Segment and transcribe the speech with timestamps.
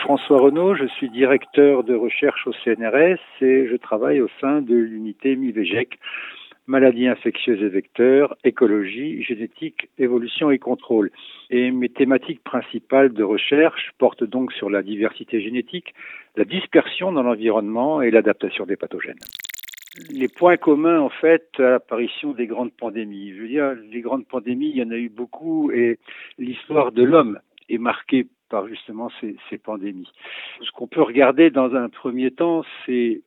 [0.00, 4.74] François Renaud, je suis directeur de recherche au CNRS et je travaille au sein de
[4.74, 5.98] l'unité MIVEGEC,
[6.66, 11.10] maladies infectieuses et vecteurs, écologie, génétique, évolution et contrôle.
[11.50, 15.94] Et mes thématiques principales de recherche portent donc sur la diversité génétique,
[16.34, 19.20] la dispersion dans l'environnement et l'adaptation des pathogènes.
[20.10, 23.34] Les points communs, en fait, à l'apparition des grandes pandémies.
[23.34, 25.98] Je veux dire, les grandes pandémies, il y en a eu beaucoup et
[26.38, 27.38] l'histoire de l'homme
[27.68, 30.10] est marquée par justement ces, ces pandémies.
[30.60, 33.22] Ce qu'on peut regarder dans un premier temps, c'est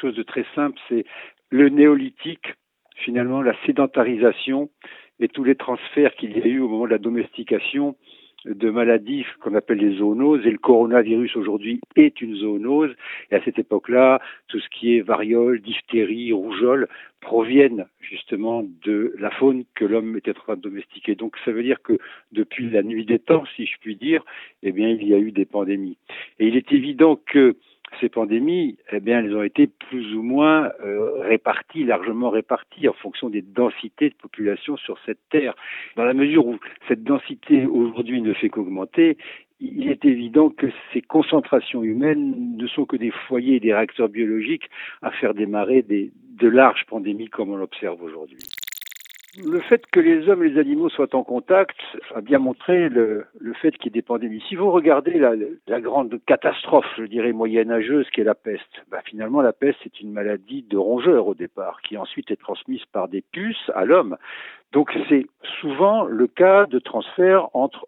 [0.00, 1.04] chose de très simple, c'est
[1.50, 2.54] le néolithique,
[2.94, 4.70] finalement la sédentarisation
[5.18, 7.96] et tous les transferts qu'il y a eu au moment de la domestication
[8.44, 12.94] de maladies qu'on appelle les zoonoses et le coronavirus aujourd'hui est une zoonose
[13.30, 16.88] et à cette époque-là tout ce qui est variole, diphtérie, rougeole
[17.20, 21.14] proviennent justement de la faune que l'homme était en train de domestiquer.
[21.14, 21.98] Donc ça veut dire que
[22.32, 24.24] depuis la nuit des temps, si je puis dire,
[24.62, 25.98] eh bien il y a eu des pandémies.
[26.38, 27.56] Et il est évident que
[28.00, 32.92] ces pandémies, eh bien, elles ont été plus ou moins euh, réparties, largement réparties en
[32.94, 35.54] fonction des densités de population sur cette terre.
[35.96, 39.16] Dans la mesure où cette densité aujourd'hui ne fait qu'augmenter,
[39.60, 44.08] il est évident que ces concentrations humaines ne sont que des foyers et des réacteurs
[44.08, 44.70] biologiques
[45.02, 48.38] à faire démarrer de larges pandémies comme on l'observe aujourd'hui.
[49.38, 51.76] Le fait que les hommes et les animaux soient en contact
[52.16, 54.42] a bien montré le, le fait qu'il y ait des pandémies.
[54.48, 55.34] Si vous regardez la,
[55.68, 60.00] la, grande catastrophe, je dirais moyenâgeuse, qui est la peste, bah finalement la peste c'est
[60.00, 64.16] une maladie de rongeurs au départ, qui ensuite est transmise par des puces à l'homme.
[64.72, 65.26] Donc c'est
[65.60, 67.86] souvent le cas de transfert entre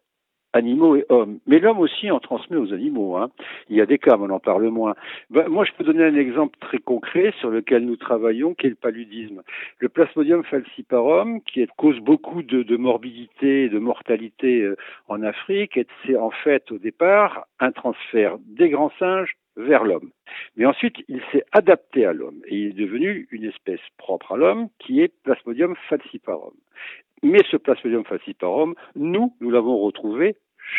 [0.53, 1.39] animaux et hommes.
[1.47, 3.17] Mais l'homme aussi en transmet aux animaux.
[3.17, 3.31] Hein.
[3.69, 4.95] Il y a des cas, mais on en parle moins.
[5.31, 8.71] Ben, moi, je peux donner un exemple très concret sur lequel nous travaillons, qui est
[8.71, 9.43] le paludisme.
[9.79, 14.77] Le Plasmodium falciparum, qui cause beaucoup de, de morbidité et de mortalité euh,
[15.09, 20.11] en Afrique, c'est en fait au départ un transfert des grands singes vers l'homme.
[20.57, 24.37] Mais ensuite, il s'est adapté à l'homme et il est devenu une espèce propre à
[24.37, 26.55] l'homme qui est Plasmodium falciparum.
[27.23, 30.37] Mais ce Plasmodium falciparum, nous, nous l'avons retrouvé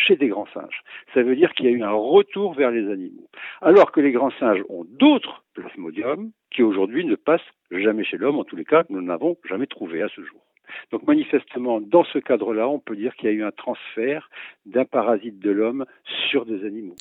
[0.07, 0.81] chez des grands singes.
[1.13, 3.29] Ça veut dire qu'il y a eu un retour vers les animaux.
[3.61, 7.41] Alors que les grands singes ont d'autres plasmodiums qui aujourd'hui ne passent
[7.71, 10.41] jamais chez l'homme, en tous les cas, nous n'avons jamais trouvé à ce jour.
[10.91, 14.29] Donc manifestement, dans ce cadre-là, on peut dire qu'il y a eu un transfert
[14.65, 15.85] d'un parasite de l'homme
[16.29, 16.95] sur des animaux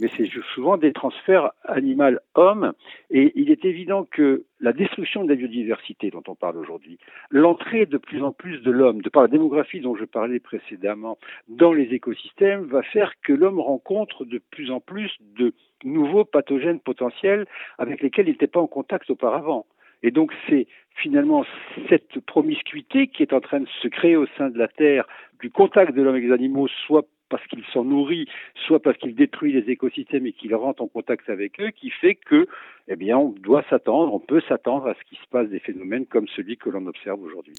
[0.00, 2.72] mais c'est souvent des transferts animal-homme.
[3.10, 6.98] Et il est évident que la destruction de la biodiversité dont on parle aujourd'hui,
[7.30, 11.18] l'entrée de plus en plus de l'homme, de par la démographie dont je parlais précédemment,
[11.48, 15.52] dans les écosystèmes, va faire que l'homme rencontre de plus en plus de
[15.84, 17.46] nouveaux pathogènes potentiels
[17.78, 19.66] avec lesquels il n'était pas en contact auparavant.
[20.02, 21.44] Et donc c'est finalement
[21.88, 25.06] cette promiscuité qui est en train de se créer au sein de la Terre,
[25.40, 28.28] du contact de l'homme avec les animaux, soit parce qu'il s'en nourrit,
[28.66, 32.16] soit parce qu'il détruit les écosystèmes et qu'il rentre en contact avec eux, qui fait
[32.16, 32.46] que,
[32.88, 36.04] eh bien, on doit s'attendre, on peut s'attendre à ce qu'il se passe des phénomènes
[36.04, 37.54] comme celui que l'on observe aujourd'hui.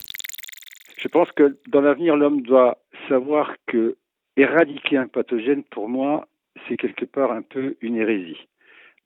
[0.98, 2.78] Je pense que dans l'avenir, l'homme doit
[3.10, 3.98] savoir que
[4.38, 6.28] éradiquer un pathogène, pour moi,
[6.68, 8.48] c'est quelque part un peu une hérésie.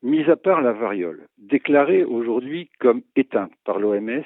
[0.03, 4.23] Mis à part la variole, déclarée aujourd'hui comme éteinte par l'OMS,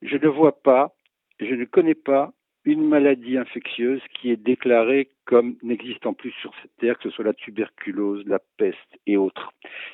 [0.00, 0.94] je ne vois pas,
[1.40, 2.32] je ne connais pas
[2.64, 7.24] une maladie infectieuse qui est déclarée comme n'existant plus sur cette terre, que ce soit
[7.24, 9.52] la tuberculose, la peste et autres.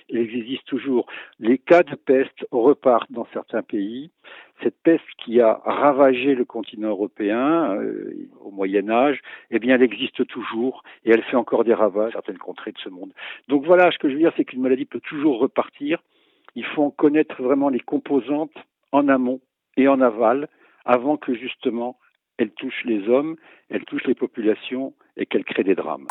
[0.08, 1.06] Il existe toujours.
[1.38, 4.10] Les cas de peste repartent dans certains pays.
[4.62, 9.20] Cette peste qui a ravagé le continent européen euh, au Moyen Âge,
[9.50, 12.78] eh bien, elle existe toujours et elle fait encore des ravages dans certaines contrées de
[12.78, 13.12] ce monde.
[13.48, 16.02] Donc voilà, ce que je veux dire, c'est qu'une maladie peut toujours repartir.
[16.54, 18.56] Il faut en connaître vraiment les composantes
[18.92, 19.40] en amont
[19.76, 20.48] et en aval
[20.84, 21.98] avant que justement
[22.38, 23.36] elle touche les hommes,
[23.68, 26.06] elle touche les populations et qu'elle crée des drames.